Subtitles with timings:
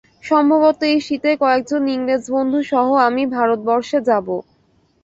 [0.23, 4.27] সম্ভবত এই শীতে কয়েকজন ইংরেজ বন্ধু সহ আমি ভারতবর্ষে যাব।